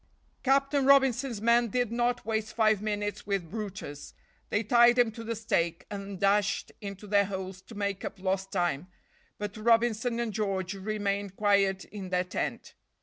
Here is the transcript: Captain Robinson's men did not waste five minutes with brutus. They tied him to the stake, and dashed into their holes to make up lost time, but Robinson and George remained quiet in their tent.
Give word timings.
Captain 0.41 0.83
Robinson's 0.83 1.43
men 1.43 1.67
did 1.67 1.91
not 1.91 2.25
waste 2.25 2.55
five 2.55 2.81
minutes 2.81 3.27
with 3.27 3.51
brutus. 3.51 4.15
They 4.49 4.63
tied 4.63 4.97
him 4.97 5.11
to 5.11 5.23
the 5.23 5.35
stake, 5.35 5.85
and 5.91 6.19
dashed 6.19 6.71
into 6.81 7.05
their 7.05 7.25
holes 7.25 7.61
to 7.61 7.75
make 7.75 8.03
up 8.03 8.17
lost 8.19 8.51
time, 8.51 8.87
but 9.37 9.55
Robinson 9.55 10.19
and 10.19 10.33
George 10.33 10.73
remained 10.73 11.35
quiet 11.35 11.85
in 11.85 12.09
their 12.09 12.23
tent. 12.23 12.73